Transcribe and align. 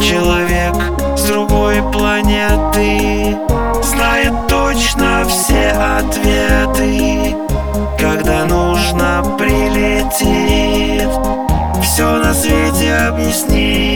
Человек 0.00 0.74
с 1.16 1.24
другой 1.24 1.82
планеты 1.92 3.36
Знает 3.82 4.32
точно 4.48 5.24
все 5.28 5.70
ответы 5.98 7.36
Когда 7.98 8.44
нужно 8.44 9.24
прилетит 9.38 11.08
Все 11.82 12.18
на 12.18 12.34
свете 12.34 12.94
объяснит 12.94 13.95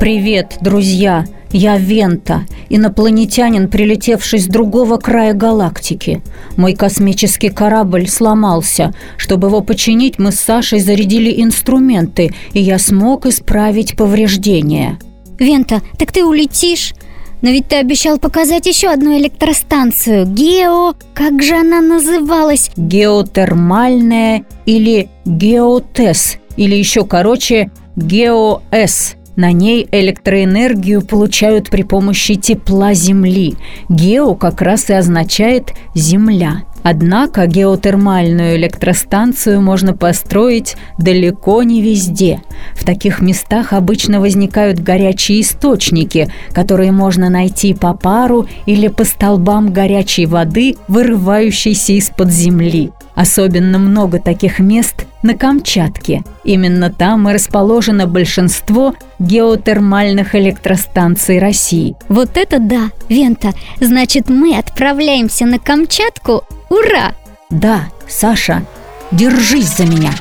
Привет, 0.00 0.58
друзья! 0.60 1.24
Я 1.50 1.76
Вента, 1.76 2.42
инопланетянин, 2.68 3.68
прилетевший 3.68 4.38
с 4.38 4.46
другого 4.46 4.98
края 4.98 5.32
галактики. 5.32 6.22
Мой 6.56 6.74
космический 6.74 7.48
корабль 7.48 8.06
сломался. 8.06 8.94
Чтобы 9.16 9.48
его 9.48 9.60
починить, 9.60 10.20
мы 10.20 10.30
с 10.30 10.38
Сашей 10.38 10.78
зарядили 10.78 11.42
инструменты, 11.42 12.30
и 12.52 12.60
я 12.60 12.78
смог 12.78 13.26
исправить 13.26 13.96
повреждения. 13.96 15.00
Вента, 15.36 15.82
так 15.98 16.12
ты 16.12 16.24
улетишь? 16.24 16.94
Но 17.42 17.50
ведь 17.50 17.66
ты 17.66 17.76
обещал 17.76 18.18
показать 18.18 18.66
еще 18.66 18.88
одну 18.88 19.18
электростанцию. 19.18 20.26
Гео... 20.26 20.94
Как 21.12 21.42
же 21.42 21.56
она 21.56 21.80
называлась? 21.80 22.70
Геотермальная 22.76 24.44
или 24.64 25.08
геотес, 25.24 26.38
или 26.56 26.76
еще 26.76 27.04
короче 27.04 27.72
геоэс. 27.96 29.17
На 29.38 29.52
ней 29.52 29.86
электроэнергию 29.92 31.00
получают 31.00 31.70
при 31.70 31.84
помощи 31.84 32.34
тепла 32.34 32.92
Земли. 32.92 33.54
Гео 33.88 34.34
как 34.34 34.60
раз 34.60 34.90
и 34.90 34.94
означает 34.94 35.74
«земля». 35.94 36.64
Однако 36.82 37.46
геотермальную 37.46 38.56
электростанцию 38.56 39.60
можно 39.60 39.94
построить 39.94 40.76
далеко 40.98 41.62
не 41.62 41.82
везде. 41.82 42.42
В 42.74 42.84
таких 42.84 43.20
местах 43.20 43.72
обычно 43.72 44.20
возникают 44.20 44.80
горячие 44.80 45.42
источники, 45.42 46.32
которые 46.52 46.90
можно 46.90 47.30
найти 47.30 47.74
по 47.74 47.94
пару 47.94 48.48
или 48.66 48.88
по 48.88 49.04
столбам 49.04 49.72
горячей 49.72 50.26
воды, 50.26 50.74
вырывающейся 50.88 51.92
из-под 51.92 52.32
земли. 52.32 52.90
Особенно 53.18 53.80
много 53.80 54.20
таких 54.20 54.60
мест 54.60 55.04
на 55.24 55.34
Камчатке. 55.34 56.22
Именно 56.44 56.88
там 56.88 57.28
и 57.28 57.32
расположено 57.32 58.06
большинство 58.06 58.94
геотермальных 59.18 60.36
электростанций 60.36 61.40
России. 61.40 61.96
Вот 62.08 62.36
это 62.36 62.60
да, 62.60 62.92
Вента! 63.08 63.54
Значит, 63.80 64.28
мы 64.28 64.56
отправляемся 64.56 65.46
на 65.46 65.58
Камчатку? 65.58 66.44
Ура! 66.70 67.12
Да, 67.50 67.88
Саша, 68.06 68.62
держись 69.10 69.76
за 69.76 69.86
меня. 69.86 70.12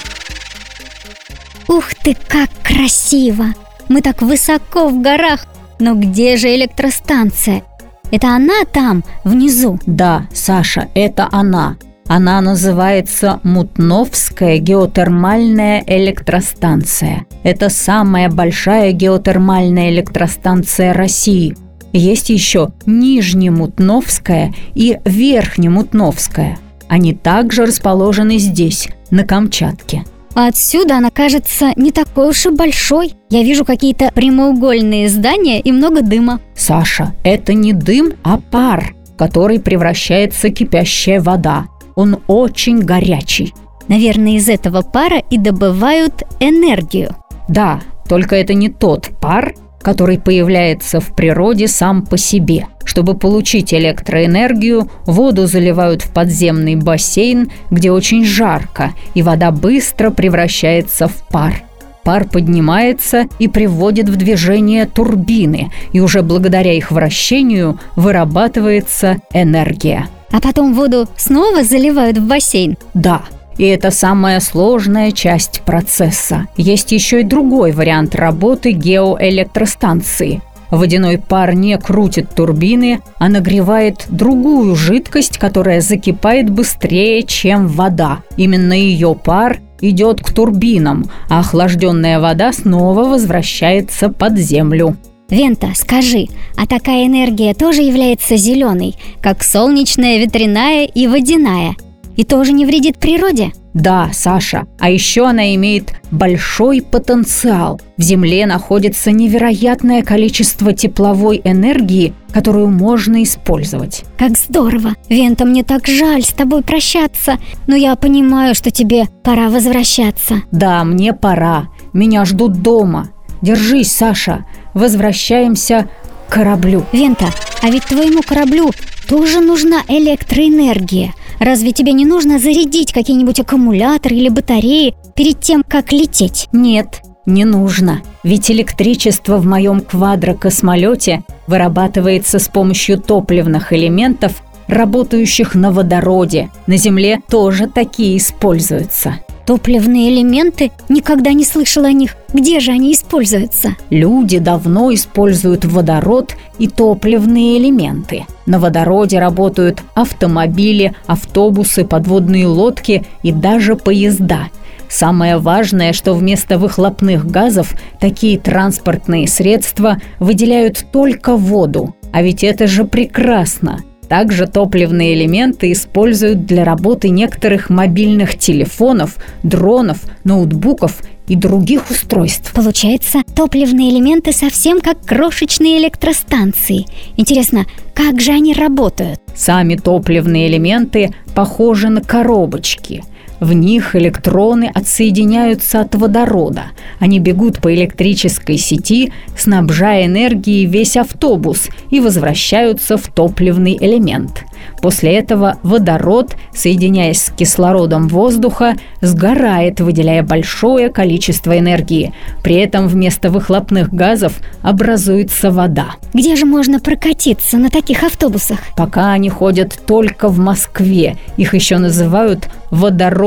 Ух 1.68 1.94
ты, 2.04 2.18
как 2.28 2.50
красиво! 2.64 3.54
Мы 3.90 4.02
так 4.02 4.24
высоко 4.24 4.90
в 4.90 5.04
горах, 5.04 5.46
но 5.78 5.94
где 5.94 6.36
же 6.36 6.48
электростанция? 6.48 7.62
Это 8.10 8.30
она 8.30 8.66
там, 8.74 9.04
внизу? 9.24 9.78
Да, 9.86 10.26
Саша, 10.34 10.88
это 10.96 11.30
она. 11.32 11.78
Она 12.08 12.40
называется 12.40 13.42
Мутновская 13.44 14.60
геотермальная 14.60 15.84
электростанция. 15.86 17.26
Это 17.44 17.70
самая 17.70 18.30
большая 18.30 18.94
геотермальная 18.94 19.90
электростанция 19.90 20.94
России. 20.94 21.56
Есть 21.92 22.30
еще 22.30 22.70
Нижнемутновская 22.86 24.54
и 24.74 25.00
Верхнемутновская. 25.04 26.58
Они 26.88 27.14
также 27.14 27.66
расположены 27.66 28.38
здесь, 28.38 28.88
на 29.12 29.24
Камчатке. 29.26 30.04
А 30.34 30.48
отсюда 30.48 30.98
она 30.98 31.10
кажется 31.10 31.72
не 31.76 31.92
такой 31.92 32.30
уж 32.30 32.46
и 32.46 32.52
большой. 32.52 33.16
Я 33.30 33.44
вижу 33.44 33.66
какие-то 33.66 34.12
прямоугольные 34.14 35.10
здания 35.10 35.60
и 35.60 35.72
много 35.72 36.02
дыма. 36.02 36.40
Саша, 36.56 37.16
это 37.24 37.54
не 37.54 37.74
дым, 37.74 38.14
а 38.24 38.38
пар, 38.38 38.94
который 39.18 39.60
превращается 39.60 40.50
в 40.50 40.54
кипящая 40.54 41.20
вода. 41.20 41.66
Он 41.98 42.20
очень 42.28 42.80
горячий. 42.80 43.56
Наверное, 43.88 44.34
из 44.34 44.48
этого 44.48 44.84
пара 44.84 45.18
и 45.18 45.38
добывают 45.40 46.22
энергию. 46.40 47.16
Да, 47.50 47.82
только 48.08 48.36
это 48.36 48.54
не 48.54 48.70
тот 48.70 49.10
пар, 49.20 49.56
который 49.82 50.20
появляется 50.20 51.00
в 51.00 51.16
природе 51.16 51.68
сам 51.68 52.06
по 52.06 52.18
себе. 52.18 52.68
Чтобы 52.86 53.16
получить 53.16 53.74
электроэнергию, 53.74 54.92
воду 55.06 55.48
заливают 55.48 56.04
в 56.04 56.14
подземный 56.14 56.76
бассейн, 56.76 57.50
где 57.72 57.92
очень 57.92 58.24
жарко, 58.24 58.94
и 59.16 59.24
вода 59.24 59.52
быстро 59.52 60.12
превращается 60.12 61.08
в 61.08 61.28
пар. 61.30 61.64
Пар 62.08 62.24
поднимается 62.24 63.26
и 63.38 63.50
приводит 63.50 64.08
в 64.08 64.16
движение 64.16 64.86
турбины, 64.86 65.74
и 65.92 66.00
уже 66.00 66.22
благодаря 66.22 66.72
их 66.72 66.90
вращению 66.90 67.82
вырабатывается 67.98 69.18
энергия. 69.34 70.08
А 70.32 70.40
потом 70.40 70.74
воду 70.74 71.10
снова 71.18 71.66
заливают 71.66 72.18
в 72.18 72.26
бассейн? 72.26 72.78
Да, 72.94 73.24
и 73.58 73.66
это 73.66 73.92
самая 73.92 74.40
сложная 74.40 75.12
часть 75.12 75.64
процесса. 75.66 76.48
Есть 76.56 76.94
еще 76.94 77.20
и 77.20 77.26
другой 77.26 77.74
вариант 77.74 78.16
работы 78.16 78.72
геоэлектростанции. 78.72 80.42
Водяной 80.72 81.18
пар 81.18 81.56
не 81.56 81.78
крутит 81.78 82.30
турбины, 82.30 83.02
а 83.20 83.28
нагревает 83.28 84.06
другую 84.08 84.78
жидкость, 84.78 85.38
которая 85.38 85.82
закипает 85.82 86.50
быстрее, 86.50 87.24
чем 87.24 87.68
вода. 87.68 88.20
Именно 88.38 88.74
ее 88.74 89.14
пар 89.14 89.60
идет 89.82 90.22
к 90.22 90.32
турбинам, 90.32 91.10
а 91.30 91.40
охлажденная 91.40 92.20
вода 92.20 92.52
снова 92.54 93.04
возвращается 93.06 94.10
под 94.10 94.38
землю. 94.38 94.96
Вента, 95.30 95.70
скажи, 95.76 96.28
а 96.56 96.66
такая 96.66 97.06
энергия 97.06 97.54
тоже 97.54 97.82
является 97.82 98.38
зеленой, 98.38 98.96
как 99.22 99.44
солнечная, 99.44 100.20
ветряная 100.20 100.86
и 100.86 101.08
водяная? 101.08 101.76
И 102.16 102.24
тоже 102.24 102.54
не 102.54 102.66
вредит 102.66 102.98
природе? 102.98 103.52
Да, 103.78 104.10
Саша, 104.12 104.66
а 104.80 104.90
еще 104.90 105.28
она 105.28 105.54
имеет 105.54 105.94
большой 106.10 106.82
потенциал. 106.82 107.80
В 107.96 108.02
Земле 108.02 108.48
находится 108.48 109.12
невероятное 109.12 110.02
количество 110.02 110.74
тепловой 110.74 111.40
энергии, 111.44 112.16
которую 112.34 112.70
можно 112.70 113.22
использовать. 113.22 114.04
Как 114.18 114.36
здорово! 114.36 114.96
Вента, 115.10 115.46
мне 115.46 115.64
так 115.64 115.86
жаль 115.88 116.24
с 116.24 116.30
тобой 116.30 116.64
прощаться, 116.64 117.38
но 117.68 117.76
я 117.76 117.96
понимаю, 117.96 118.56
что 118.56 118.72
тебе 118.72 119.06
пора 119.24 119.50
возвращаться. 119.50 120.42
Да, 120.52 120.84
мне 120.84 121.14
пора. 121.14 121.68
Меня 121.94 122.26
ждут 122.26 122.64
дома. 122.64 123.10
Держись, 123.44 123.92
Саша. 123.92 124.46
Возвращаемся 124.74 125.88
к 126.28 126.34
кораблю. 126.34 126.84
Вента, 126.92 127.28
а 127.62 127.70
ведь 127.70 127.86
твоему 127.86 128.24
кораблю 128.24 128.72
тоже 129.08 129.40
нужна 129.40 129.82
электроэнергия. 129.88 131.14
Разве 131.40 131.72
тебе 131.72 131.94
не 131.94 132.06
нужно 132.06 132.40
зарядить 132.40 132.94
какие-нибудь 132.94 133.40
аккумуляторы 133.40 134.16
или 134.16 134.30
батареи 134.30 134.96
перед 135.16 135.40
тем, 135.40 135.64
как 135.68 135.92
лететь? 135.92 136.48
Нет, 136.52 137.02
не 137.26 137.46
нужно. 137.46 138.02
Ведь 138.24 138.50
электричество 138.50 139.38
в 139.38 139.46
моем 139.46 139.82
квадрокосмолете 139.82 141.24
вырабатывается 141.46 142.40
с 142.40 142.48
помощью 142.48 143.00
топливных 143.00 143.74
элементов, 143.74 144.44
работающих 144.68 145.56
на 145.56 145.72
водороде. 145.72 146.50
На 146.66 146.78
Земле 146.78 147.20
тоже 147.30 147.68
такие 147.68 148.18
используются. 148.18 149.20
Топливные 149.48 150.14
элементы? 150.14 150.72
Никогда 150.90 151.32
не 151.32 151.46
слышал 151.46 151.86
о 151.86 151.92
них. 151.94 152.18
Где 152.34 152.60
же 152.60 152.72
они 152.72 152.92
используются? 152.92 153.70
Люди 153.90 154.40
давно 154.40 154.94
используют 154.94 155.64
водород 155.64 156.36
и 156.60 156.68
топливные 156.68 157.58
элементы. 157.58 158.26
На 158.46 158.60
водороде 158.60 159.20
работают 159.20 159.82
автомобили, 159.94 160.94
автобусы, 161.06 161.86
подводные 161.86 162.46
лодки 162.46 163.06
и 163.24 163.32
даже 163.32 163.78
поезда. 163.78 164.50
Самое 164.90 165.38
важное, 165.38 165.94
что 165.94 166.14
вместо 166.14 166.58
выхлопных 166.58 167.26
газов 167.26 167.74
такие 168.02 168.38
транспортные 168.38 169.30
средства 169.30 169.96
выделяют 170.20 170.86
только 170.92 171.38
воду. 171.38 171.96
А 172.12 172.22
ведь 172.22 172.44
это 172.44 172.68
же 172.68 172.84
прекрасно. 172.84 173.80
Также 174.10 174.48
топливные 174.48 175.14
элементы 175.14 175.72
используют 175.72 176.46
для 176.46 176.64
работы 176.64 177.10
некоторых 177.10 177.70
мобильных 177.70 178.38
телефонов, 178.38 179.18
дронов, 179.44 180.00
ноутбуков 180.24 181.02
и 181.28 181.36
других 181.36 181.90
устройств. 181.92 182.54
Получается, 182.54 183.20
топливные 183.36 183.90
элементы 183.90 184.32
совсем 184.32 184.80
как 184.80 185.02
крошечные 185.02 185.78
электростанции. 185.80 186.86
Интересно, 187.18 187.66
как 187.94 188.22
же 188.22 188.32
они 188.32 188.54
работают? 188.54 189.20
Сами 189.36 189.76
топливные 189.76 190.48
элементы 190.48 191.14
похожи 191.36 191.90
на 191.90 192.02
коробочки. 192.02 193.04
В 193.40 193.54
них 193.54 193.96
электроны 193.96 194.72
отсоединяются 194.74 195.82
от 195.82 195.96
водорода. 195.96 196.64
Они 197.00 197.20
бегут 197.20 197.60
по 197.60 197.74
электрической 197.74 198.58
сети, 198.58 199.12
снабжая 199.38 200.06
энергией 200.06 200.66
весь 200.66 200.98
автобус 200.98 201.70
и 201.90 202.00
возвращаются 202.00 202.98
в 202.98 203.08
топливный 203.08 203.78
элемент. 203.80 204.44
После 204.82 205.14
этого 205.14 205.58
водород, 205.64 206.36
соединяясь 206.54 207.24
с 207.24 207.30
кислородом 207.30 208.08
воздуха, 208.08 208.76
сгорает, 209.02 209.80
выделяя 209.80 210.24
большое 210.24 210.90
количество 210.90 211.58
энергии. 211.58 212.14
При 212.44 212.56
этом 212.56 212.88
вместо 212.88 213.30
выхлопных 213.30 213.94
газов 213.94 214.40
образуется 214.62 215.52
вода. 215.52 215.96
Где 216.14 216.36
же 216.36 216.46
можно 216.46 216.80
прокатиться 216.80 217.58
на 217.58 217.70
таких 217.70 218.04
автобусах? 218.04 218.60
Пока 218.76 219.12
они 219.12 219.30
ходят 219.30 219.78
только 219.86 220.28
в 220.28 220.40
Москве. 220.40 221.18
Их 221.38 221.54
еще 221.54 221.78
называют 221.78 222.50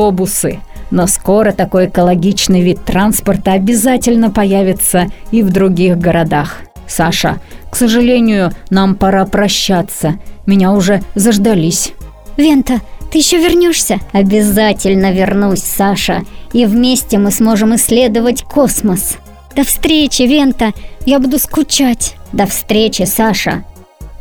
водоробусы. 0.00 0.60
Но 0.90 1.06
скоро 1.06 1.52
такой 1.52 1.86
экологичный 1.86 2.62
вид 2.62 2.84
транспорта 2.84 3.52
обязательно 3.52 4.30
появится 4.30 5.06
и 5.30 5.42
в 5.42 5.50
других 5.50 5.98
городах. 5.98 6.60
Саша, 6.88 7.38
к 7.70 7.76
сожалению, 7.76 8.50
нам 8.70 8.96
пора 8.96 9.24
прощаться. 9.24 10.18
Меня 10.46 10.72
уже 10.72 11.02
заждались. 11.14 11.92
Вента, 12.36 12.80
ты 13.12 13.18
еще 13.18 13.38
вернешься? 13.38 13.98
Обязательно 14.12 15.12
вернусь, 15.12 15.62
Саша. 15.62 16.22
И 16.52 16.66
вместе 16.66 17.18
мы 17.18 17.30
сможем 17.30 17.76
исследовать 17.76 18.42
космос. 18.42 19.18
До 19.54 19.62
встречи, 19.62 20.22
Вента. 20.22 20.72
Я 21.06 21.20
буду 21.20 21.38
скучать. 21.38 22.16
До 22.32 22.46
встречи, 22.46 23.04
Саша. 23.04 23.64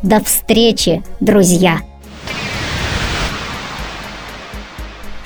До 0.03 0.23
встречи, 0.23 1.01
друзья. 1.19 1.88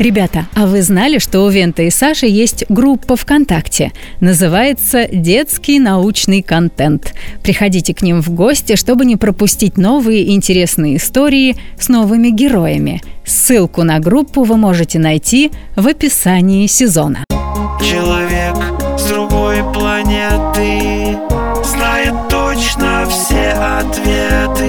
Ребята, 0.03 0.47
а 0.53 0.65
вы 0.65 0.81
знали, 0.81 1.17
что 1.17 1.45
у 1.45 1.49
Вента 1.49 1.81
и 1.83 1.89
Саши 1.89 2.25
есть 2.25 2.65
группа 2.67 3.15
ВКонтакте? 3.15 3.93
Называется 4.19 5.07
«Детский 5.09 5.79
научный 5.79 6.41
контент». 6.41 7.13
Приходите 7.41 7.93
к 7.93 8.01
ним 8.01 8.21
в 8.21 8.29
гости, 8.31 8.75
чтобы 8.75 9.05
не 9.05 9.15
пропустить 9.15 9.77
новые 9.77 10.33
интересные 10.33 10.97
истории 10.97 11.55
с 11.79 11.87
новыми 11.87 12.31
героями. 12.31 13.01
Ссылку 13.25 13.83
на 13.83 13.99
группу 13.99 14.43
вы 14.43 14.57
можете 14.57 14.99
найти 14.99 15.51
в 15.77 15.87
описании 15.87 16.67
сезона. 16.67 17.23
Человек 17.79 18.57
с 18.99 19.05
другой 19.05 19.63
планеты 19.73 21.17
Знает 21.63 22.13
точно 22.29 23.05
все 23.09 23.51
ответы 23.51 24.62